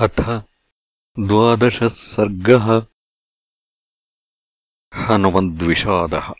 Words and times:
अथ 0.00 0.42
द्वादशः 1.18 1.88
सर्गः। 1.88 2.82
हनुमद्विषादः। 4.94 6.32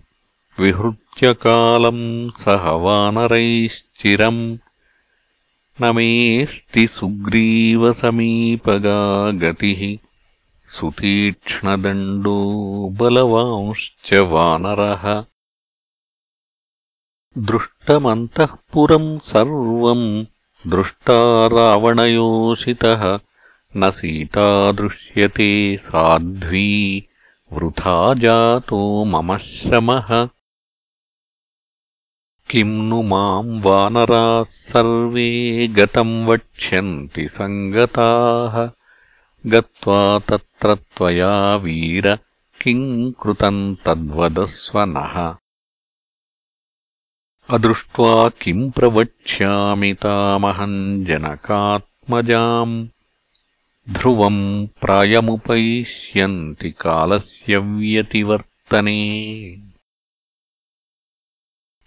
विहृत्य 0.59 1.33
कालम् 1.33 2.31
सह 2.31 2.69
वानरैश्चिरम्। 2.69 4.57
न 5.81 5.95
मेऽस्ति 5.95 6.87
सुग्रीवसमीपगा 6.87 9.31
गतिः 9.31 10.09
सुतीक्ष्णदण्डो 10.73 12.37
बलवांश्च 12.89 14.13
वानरः। 14.13 15.25
दृष्टमन्तःपुरम् 17.37 19.19
सर्वम् 19.19 20.25
दृष्टा 20.69 21.47
रावणयोषितः 21.47 23.19
न 23.77 23.89
सीता 23.91 24.71
दृश्यते 24.71 25.77
साध्वी 25.77 27.07
वृथा 27.51 28.13
जातो 28.13 29.03
मम 29.03 29.37
श्रमः। 29.37 30.29
किम् 32.49 32.89
नु 32.89 33.01
माम् 33.03 33.61
वानराः 33.61 34.43
सर्वे 34.43 35.67
गतम् 35.67 36.27
वक्ष्यन्ति 36.27 37.29
सङ्गताः 37.29 38.82
गत्वा 39.45 40.19
तत्र 40.19 40.75
त्वया 40.75 41.55
वीर 41.55 42.17
किम् 42.61 43.13
कृतम् 43.13 43.75
तद्वदस्व 43.85 44.83
नः 44.83 45.35
अदृष्ट्वा 47.49 48.29
किम् 48.29 48.71
प्रवक्ष्यामि 48.71 49.93
तामहम् 49.93 51.05
जनकात्मजाम् 51.05 52.87
ध्रुवम् 53.89 54.67
प्रायमुपैष्यन्ति 54.81 56.71
कालस्य 56.71 57.57
व्यतिवर्तने। 57.57 59.57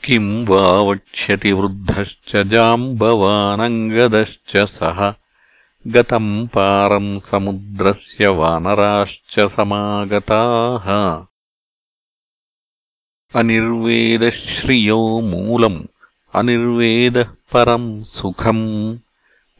किम् 0.05 0.47
वा 0.47 0.79
वक्ष्यति 0.79 1.53
वृद्धश्च 1.53 2.37
जाम्बवानङ्गदश्च 2.37 4.57
सः 4.57 5.15
गतम् 5.87 6.49
पारम् 6.49 7.21
समुद्रस्य 7.21 8.27
वानराश्च 8.27 9.41
समागताः। 9.41 10.89
अनिर्वेदश्रियो 13.41 15.21
मूलम् 15.21 15.85
अनिर्वेदः 16.35 17.25
परम् 17.25 18.05
सुखम्। 18.05 18.99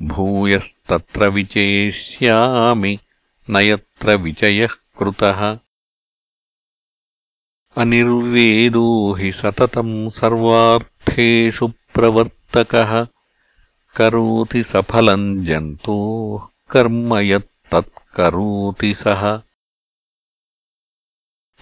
भूयस्तत्र 0.03 1.29
विचेष्यामि 1.31 2.99
न 3.51 3.57
यत्र 3.57 4.17
विचयः 4.17 4.69
कृतः। 4.99 5.59
अनिर्वेदो 7.77 9.15
हि 9.15 9.33
सततम् 9.33 10.11
सर्वार्थेषु 10.11 11.67
प्रवर्तकः 11.67 13.07
करोति 13.97 14.65
सफलम् 14.65 15.47
जन्तोः 15.47 16.49
कर्म 16.71 17.19
यत्तत्करोति 17.19 18.95
सः। 18.95 19.41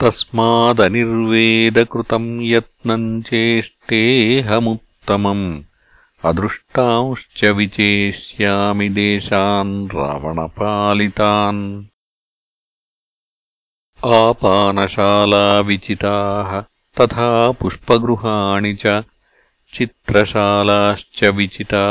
तस्मादनिर्वेदकृतम् 0.01 2.43
यत्नम् 2.43 3.23
चेष्टेऽहमुत्तमम् 3.23 5.63
अदृष्टांश्च 6.25 7.45
विचेष्यामि 7.45 8.89
देशान् 8.89 9.89
रावणपालितान्। 9.89 11.85
आपानशालाविचिताः 14.05 16.65
तथा 17.01 17.51
पुष्पगृहाणि 17.51 18.75
च 18.75 19.05
चित्रशालाश्च 19.75 21.25
विचिता 21.25 21.87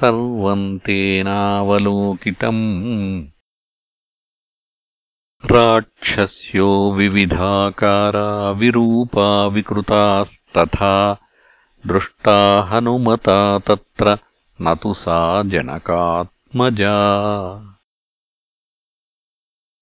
सर्वम् 0.00 0.78
तेनावलोकितम् 0.78 3.35
राक्षस्यो 5.44 6.92
विविधाकारा 6.92 8.50
विरूपा 8.50 9.46
विकृतास्तथा 9.46 11.18
दृष्टा 11.86 12.68
हनुमता 12.70 13.58
तत्र 13.58 14.18
न 14.62 14.74
तु 14.74 14.94
सा 14.94 15.42
जनकात्मजा। 15.42 16.94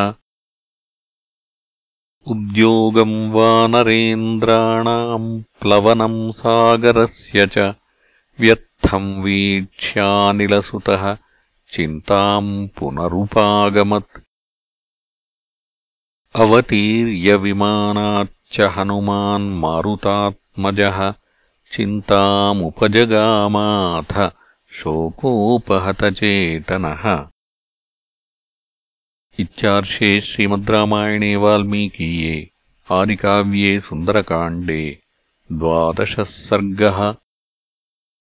उद्योगम् 2.33 3.15
वानरेन्द्राणाम् 3.35 5.29
प्लवनम् 5.61 6.19
सागरस्य 6.41 7.39
च 7.55 7.57
व्यर्थम् 8.41 9.09
वीक्ष्यानिलसुतः 9.23 11.03
चिन्ताम् 11.73 12.53
पुनरुपागमत् 12.77 14.22
अवतीर्यविमानाच्च 16.35 18.61
हनुमान्मारुतात्मजः 18.61 21.13
चिन्तामुपजगामाथ 21.71 24.29
शोकोपहतचेतनः। 24.77 27.25
इत्यार्षे 29.39 30.21
श्रीमद् 30.21 30.69
रामायणे 30.69 31.35
वाल्मीकीये 31.35 32.49
आदिकाव्ये 32.91 33.79
सुन्दरकाण्डे 33.79 34.99
द्वादशः 35.51 36.23
सर्गः 36.23 37.15